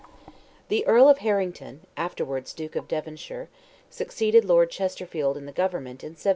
[0.69, 3.49] The Earl of Harrington, afterwards Duke of Devonshire,
[3.91, 6.29] succeeded Lord Chesterfield in the government, in 1746.